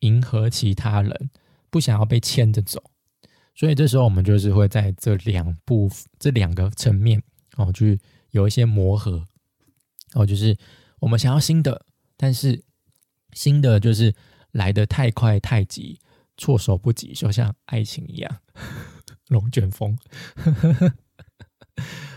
[0.00, 1.30] 迎合其他人，
[1.70, 2.82] 不想要被牵着走。
[3.54, 7.22] 所以这时候我们就是会在这两部这两个层面
[7.56, 7.98] 哦，去
[8.32, 9.26] 有一些磨合
[10.12, 10.54] 哦，就是
[11.00, 11.86] 我们想要新的，
[12.18, 12.62] 但是。
[13.32, 14.14] 新的就是
[14.52, 15.98] 来的太快太急，
[16.36, 18.36] 措手不及，就像爱情一样，
[19.28, 19.96] 龙卷风。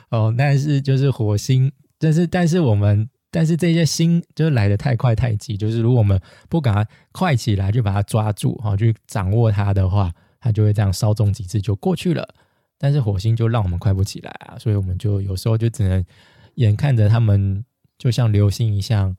[0.09, 12.35] 哦，但是就是火星，但是但是我们，但是这些星就是来的太快太急，就是如果我们不赶快起来，就把它抓住，哈，去掌握它的话，它就会这样稍纵即逝就过去了。
[12.77, 16.05] 但是火星就让我们快不起来啊，所以我们就有时候就只能
[16.55, 17.63] 眼看着他们
[17.97, 19.15] 就像流星一样。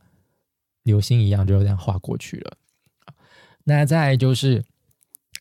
[0.86, 2.56] 流星一样就这样划过去了。
[3.64, 4.64] 那再就是，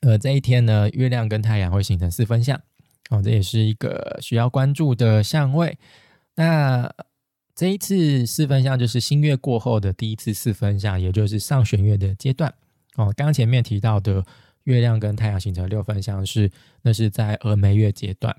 [0.01, 2.59] 呃，这一天呢，月亮跟太阳会形成四分相，
[3.11, 5.77] 哦，这也是一个需要关注的相位。
[6.35, 6.91] 那
[7.53, 12.51] 这一次四分相就是新月过后的第一次四分相，也就是上弦月的阶段。
[12.95, 14.25] 哦，刚前面提到的
[14.63, 18.35] 月亮跟太阳形成六分相是那是在峨眉月阶段。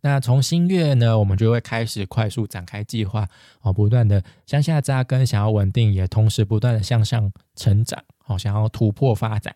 [0.00, 3.28] 那从新月呢，我们就会开始快速展开计划
[3.62, 9.54] 哦，不断的向下扎根，想要稳定，也同时不断的向上成长，哦，想要突破发展。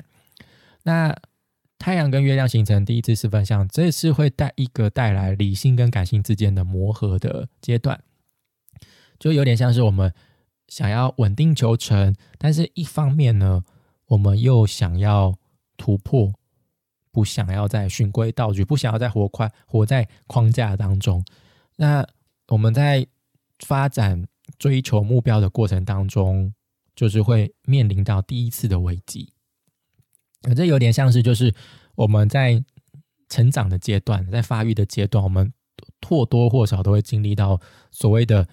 [0.85, 1.17] 那
[1.79, 8.01] 太阳跟月亮形成第一次四分相，这是会带一个带来理性跟感性之间的磨合的阶段，
[9.19, 10.13] 就有点像是我们
[10.69, 13.63] 想要稳定求成，但是一方面呢，
[14.07, 15.35] 我们又想要
[15.77, 16.33] 突破。
[17.13, 21.23] 不想要再循规蹈矩，不想要再活快活在框架当中。
[21.77, 22.05] 那
[22.49, 23.07] 我们在
[23.61, 24.27] 发展
[24.59, 26.55] 追求目标的过程当中，
[26.97, 29.31] 就是会面临到第一次的危机。
[30.57, 31.55] 这有点像是就是
[31.95, 32.65] 我们在
[33.29, 35.53] 成长的阶段，在发育的阶段，我们
[36.09, 38.49] 或多或少都会经历到所谓的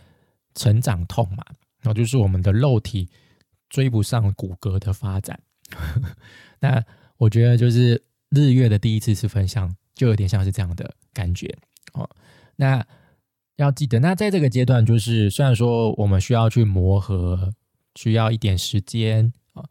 [0.53, 1.45] 成长痛嘛。
[1.79, 3.09] 然后就是我们的肉体
[3.69, 5.41] 追不上骨骼的发展。
[6.59, 6.83] 那
[7.15, 8.03] 我觉得就是。
[8.29, 11.53] 日月的第一次是分享，就有点像是这样的感觉
[11.93, 12.09] 哦。
[12.55, 12.85] 那
[13.55, 17.53] 要记得，那在这个阶段，就是虽然说我们需要去磨合，
[17.95, 19.63] 需要一点时间啊，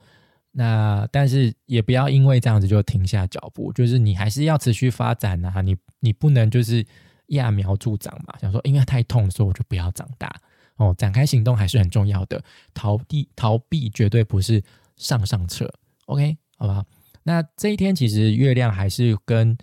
[0.53, 5.63] 那但是也不要因为这样子就停下脚步，就是你还是要持续发展啊。
[5.63, 6.85] 你你不能就是
[7.29, 10.35] 揠苗助长嘛，想说因为太痛，所以我就不要长大
[10.77, 10.95] 哦。
[10.99, 12.43] 展开行动还是很重要的，
[12.75, 14.63] 逃避逃避绝对不是
[14.97, 15.73] 上上策。
[16.07, 16.85] OK，好不好？
[17.29, 19.55] 那这一天其实月亮还是跟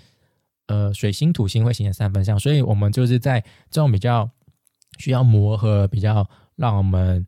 [0.68, 4.30] 呃水星、土星会形成三分相，所以我们就是在这种比较
[5.00, 7.26] 需要磨合、比较让我们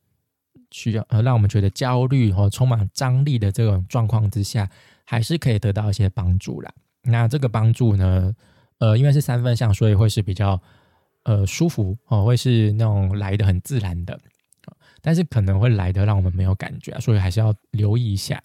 [0.70, 4.70] 需要呃让我们觉得焦虑和充满张力的这种状况之下，
[5.06, 6.72] 还是可以得到一些帮助啦。
[7.02, 8.32] 那这个帮助呢，
[8.78, 10.62] 呃，因为是三分相，所以会是比较
[11.24, 14.20] 呃舒服哦，会是那种来的很自然的，
[15.02, 18.40] 但是可能会来的让我们没有感觉，所以还是要留意一下。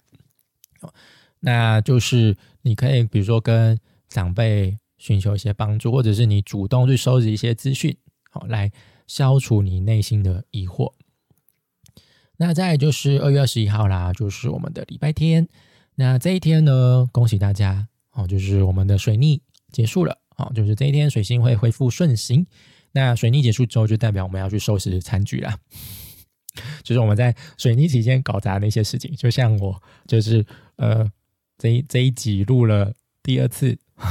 [1.45, 3.77] 那就是你可以，比如说跟
[4.07, 7.97] 长辈寻求一些帮助，或者是你主动去收集一些资讯，
[8.31, 8.71] 好来
[9.07, 10.93] 消除你内心的疑惑。
[12.37, 15.49] 那再就是二月二十一号啦，就是我们的礼拜天。
[15.95, 22.47] 那这一天呢，恭喜大家哦，就是我们的水逆结束了，哦，就是这一天水星会恢复顺行。
[22.93, 25.59] 那水逆结束之后，就代表我们要去收拾残局啦。
[26.83, 30.45] 就是我们在水逆期间搞砸那些事情，就像我，就是
[30.77, 31.11] 呃。
[31.63, 33.77] 这一这一集录了第二次，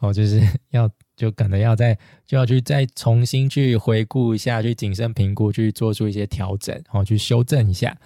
[0.00, 7.96] 哦，就是要就可能要再就要去再重新去回顾一下，去谨慎评估，去做出一些调整，然后去修正一下。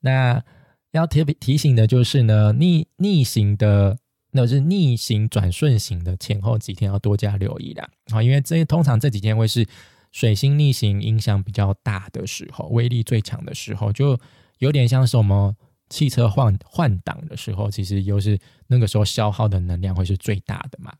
[0.00, 0.44] 那
[0.90, 3.96] 要特别提醒的就是呢，逆逆行的，
[4.32, 7.88] 那是逆行转顺行的前后几天要多加留意啦。
[8.12, 9.66] 啊，因为这通常这几天会是
[10.12, 14.20] 水星逆行影响比较大的时候，威力最强的时候，就
[14.58, 15.56] 有点像是我们。
[15.90, 20.94] 汽车换换挡的时候，其实又是那个时候消耗的能量会是最大的嘛。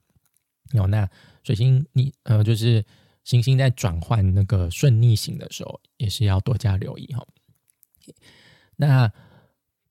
[0.72, 1.09] 有那
[1.42, 2.85] 水星逆呃，就是
[3.24, 7.27] 行星在转换那个顺逆行的时候，也是要多加留意哈。
[8.77, 9.12] 那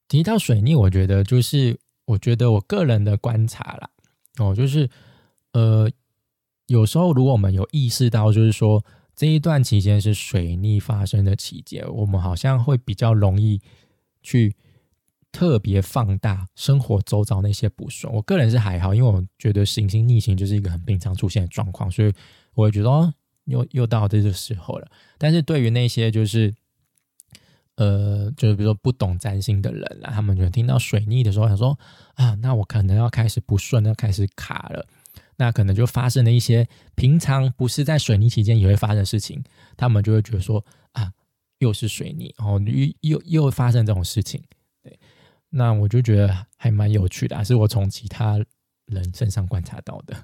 [0.08, 3.90] 提到水逆，我觉得就是我觉得我个人的观察啦，
[4.38, 4.90] 哦，就是
[5.54, 5.90] 呃，
[6.68, 8.84] 有时候如果我们有意识到，就是说
[9.16, 13.62] 这一段期间是水逆发生的期间，我们好像会比较容易
[14.24, 14.56] 去。
[15.38, 22.12] 特别放大生活周遭那些不顺，我个人是还好，因为我觉得行星逆行就是一个很平常出现的状况，所以
[22.56, 23.14] 我会觉得哦，
[23.46, 24.88] 又又到这个时候了。
[25.20, 26.52] 但是对于那些就是
[27.76, 31.78] 呃，就是比如说不懂占星的人啦，他们就听到水逆的时候，想说
[32.16, 34.88] 啊，那我可能要开始不顺，要开始卡了，
[35.36, 39.44] 那可能就发生了一些平常不是在水逆期间也会发生的事情，
[39.76, 41.12] 他们就会觉得说啊，
[41.60, 44.42] 又是水逆，然后又又又发生这种事情，
[45.50, 48.38] 那我就觉得还蛮有趣的，是我从其他
[48.86, 50.16] 人身上观察到的。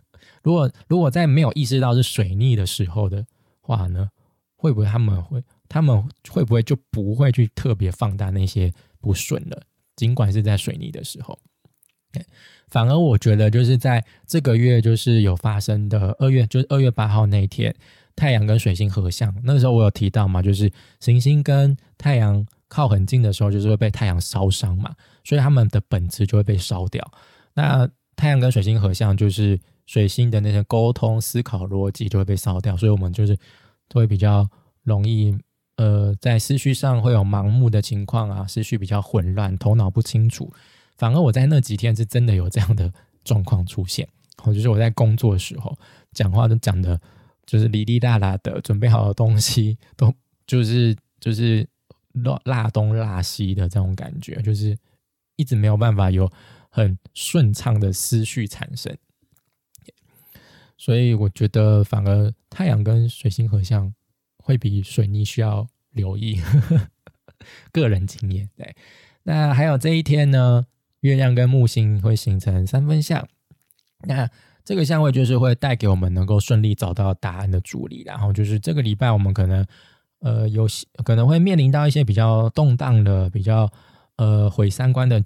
[0.44, 3.26] 如果如果在没有意识到是水逆的时候的
[3.62, 4.10] 话呢，
[4.56, 9.62] 会不会他们会他们会不会就不会去特别放大那些不顺了？
[9.96, 11.40] 尽管是在水逆的时候，
[12.68, 17.74] 反而我觉得就是在这个月就是有发生的二月，就是二月八号那一天，
[18.16, 22.46] 太阳跟水星合相，那个时候我有提到嘛，就是行星跟太阳。
[22.74, 27.08] 靠很近的时候，就是会被太阳烧伤嘛，所以他们的本质就会被烧掉。
[27.54, 33.38] 那太阳跟水星合相，就是水星的那些沟通、思考、逻辑就会被烧掉，所以我们就是
[33.88, 34.50] 都会比较
[34.82, 35.38] 容易，
[35.76, 40.52] 呃，在思绪上会有盲目的情况啊，思绪比较混乱，头脑不清楚。
[40.98, 42.92] 反而我在那几天是真的有这样的
[43.24, 44.08] 状况出现，
[44.46, 45.78] 我就是我在工作的时候
[46.12, 47.00] 讲话都讲的，
[47.46, 50.12] 就是哩哩啦啦的，准备好的东西都
[50.48, 51.68] 就是就是。
[52.14, 54.76] 落落东落西的这种感觉，就是
[55.36, 56.32] 一直没有办法有
[56.70, 58.98] 很顺畅的思绪产生。
[60.78, 63.94] 所以我觉得，反而太阳跟水星合相
[64.38, 66.42] 会比水逆需要留意。
[67.72, 68.76] 个人经验，对。
[69.24, 70.66] 那还有这一天呢，
[71.02, 73.28] 月亮跟木星会形成三分相。
[74.06, 74.30] 那
[74.66, 78.04] 这个相位就是会带给我们能够顺利找到答案的助力。
[78.06, 79.66] 然后就是这个礼拜，我们可能
[80.24, 80.66] 呃有
[81.04, 83.70] 可能会面临到一些比较动荡的、比较
[84.16, 85.24] 呃毁三观的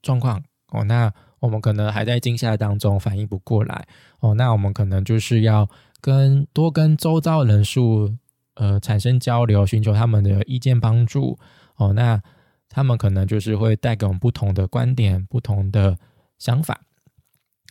[0.00, 0.42] 状况
[0.72, 0.82] 哦。
[0.84, 3.86] 那我们可能还在惊吓当中反应不过来
[4.20, 4.34] 哦。
[4.34, 5.68] 那我们可能就是要
[6.00, 8.16] 跟多跟周遭人数
[8.54, 11.38] 呃产生交流，寻求他们的意见帮助
[11.76, 11.92] 哦。
[11.92, 12.20] 那
[12.68, 15.98] 他们可能就是会带给我们不同的观点、不同的
[16.38, 16.80] 想法，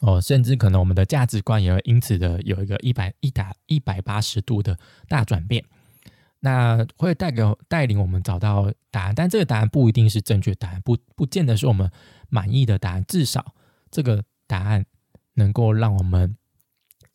[0.01, 5.63] 哦，甚至可能我们的价值观也会因此的有一个一百一打一百八十度的大转变。
[6.47, 11.91] 那会带给带领我们找到答案，但这个答案不一定是正确答案，不不见得是我们
[12.29, 13.03] 满意的答案。
[13.07, 13.53] 至少
[13.91, 14.85] 这个答案
[15.33, 16.37] 能够让我们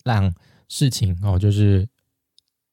[0.03, 0.33] 让
[0.67, 1.87] 事情哦，就是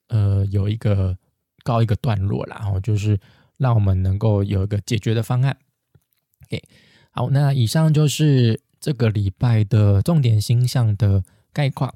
[0.08, 1.16] 呃有一个
[1.62, 3.18] 告一个段落然后就是。
[3.60, 5.54] 让我们能够有一个解决的方案。
[6.46, 6.62] OK，
[7.10, 11.94] 好，那以上就是这个礼拜的重点星象的概况。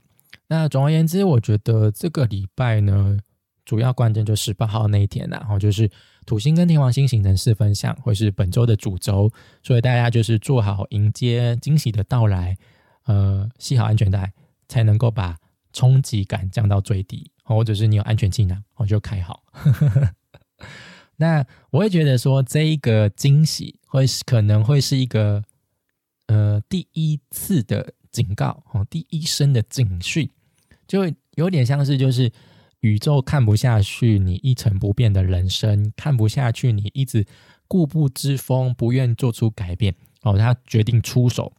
[0.48, 3.18] 那总而言之，我觉得这个礼拜呢，
[3.64, 5.90] 主要关键就十八号那一天，然后就是
[6.26, 9.30] 土星跟天王星形成四分相，会是本周的主轴，
[9.62, 12.56] 所以大家就是做好迎接惊喜的到来，
[13.04, 14.32] 呃，系好安全带，
[14.68, 15.36] 才能够把
[15.72, 19.42] 冲击感降到最低，或者是你有安全气囊，我就开好。
[21.16, 25.42] 那我会觉得说，这一个惊喜会是可能会是一个
[26.26, 30.28] 呃第一次的警告哦，第一声的警讯，
[30.86, 31.00] 就
[31.36, 32.32] 有点像是就是
[32.84, 37.26] 宇宙看不下去你一成不变的人生，看不下去你一直
[37.66, 41.54] 固步自封，不愿做出改变哦，他决定出手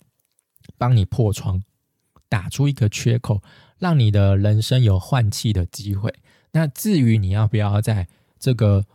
[0.77, 1.63] 帮你破窗，
[2.29, 3.41] 打出一个缺口，
[3.79, 6.13] 让你的人生有换气的机会。
[6.51, 8.07] 那至于你要不要在
[8.37, 8.85] 这个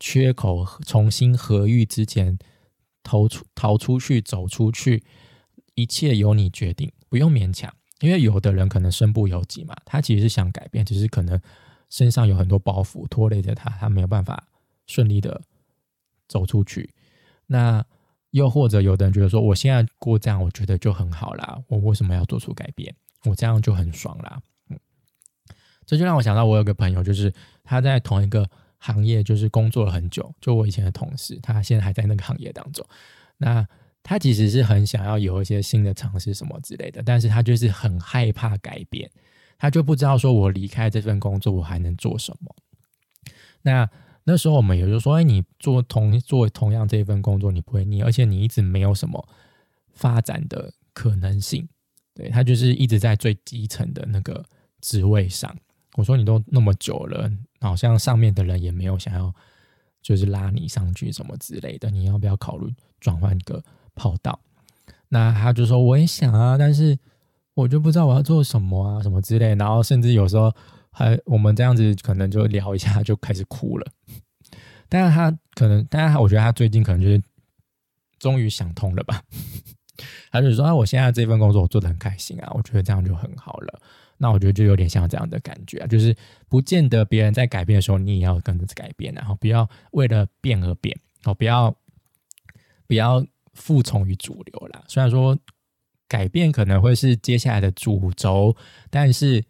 [0.00, 2.36] 缺口重新合愈之前，
[3.04, 5.04] 逃出逃出去，走出去，
[5.76, 7.72] 一切由你决定，不用勉强。
[8.00, 11.40] 因为有的人可能身不由己嘛，他其实是想改变，只是可能
[11.88, 14.48] 身上有很多包袱拖累着他，他没有办法
[14.86, 15.40] 顺利的
[16.28, 16.94] 走出去。
[17.46, 17.84] 那
[18.30, 22.94] 又或者有的人觉得说，我现在过这样，我觉得就很好啦，我为什么要做出改变？
[23.24, 24.40] 我这样就很爽啦。
[24.70, 24.78] 嗯，
[25.84, 27.32] 这就让我想到，我有个朋友，就是
[27.62, 28.48] 他在同一个。
[28.78, 32.86] 行业就是工作了很久，就我以前的同事，他现在还在那个行业当中。
[33.38, 33.66] 那
[34.02, 39.10] 他其实是很想要有一些新的尝试什么之类的，但是他就是很害怕改变，
[39.58, 42.54] 他就不知道说我离开这份工作我还能做什么。
[43.62, 43.88] 那
[44.24, 49.28] 那时候我们也就说，哎，你做同做同样这一份工作，你不会腻，而且你一直没有什么
[49.92, 51.68] 发展的可能性。
[52.14, 54.44] 对他就是一直在最基层的那个
[54.80, 55.54] 职位上。
[55.96, 57.30] 我说你都那么久了。
[57.60, 59.34] 好像上面的人也没有想要，
[60.02, 61.90] 就是拉你上去什么之类的。
[61.90, 64.38] 你要不要考虑转换个跑道？
[65.08, 66.98] 那他就说我也想啊，但是
[67.56, 69.54] 我就不知道我要做什么啊，什么之类。
[69.54, 70.54] 然后甚至有时候
[70.90, 73.86] 还我们这样子可能就聊一下就开始哭了。
[74.90, 77.20] 但是他可能，但是我觉得他最近可能就是
[78.18, 79.22] 终于想通了吧。
[80.30, 83.80] 他就说啊，我现在这份工作我做的很开心啊，我觉得这样就很好了。
[84.18, 86.14] 那我觉得就有点像这样的感觉啊，就是
[86.48, 90.94] 不见得别人在改变的时候，你也要跟着改变，然后不要为了变而变，
[91.24, 91.74] 哦，不要
[92.86, 94.84] 不要服从于主流啦。
[94.88, 95.36] 虽然说
[96.08, 98.56] 改变可能会是接下来的主轴，
[98.90, 99.44] 但是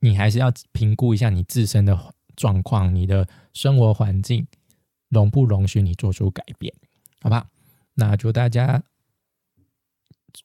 [0.00, 4.46] 你还是要评估一下你自身的状况，你的生活环境
[5.08, 6.74] 容不容许你做出改变，
[7.20, 7.48] 好吧？
[7.94, 8.82] 那祝大家。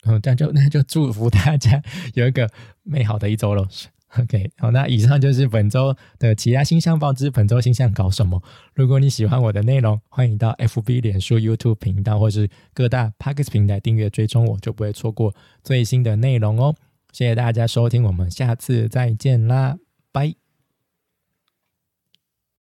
[0.05, 1.81] 嗯，那就 那就祝福大家
[2.13, 2.49] 有一个
[2.81, 3.67] 美好的一周喽。
[4.21, 7.31] OK，好，那以上就是本周的其他星象报之。
[7.31, 8.41] 本周星象搞什么？
[8.75, 15.33] 如果你喜欢我的内容，欢迎到 FB、脸书、YouTube 频道或是各大 p a c k e s 平台订阅追踪，我就不会错过
[15.63, 16.75] 最新的内容哦。
[17.11, 19.77] 谢谢大家收听，我们下次再见啦，
[20.11, 20.42] 拜。